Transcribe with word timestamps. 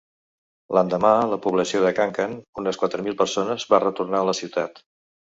L'endemà 0.77 1.11
la 1.33 1.37
població 1.43 1.81
de 1.83 1.91
Kankan, 1.99 2.33
unes 2.63 2.79
quatre 2.85 3.05
mil 3.09 3.19
persones, 3.21 3.67
va 3.75 3.81
retornar 3.85 4.23
a 4.23 4.29
la 4.31 4.35
ciutat. 4.41 4.83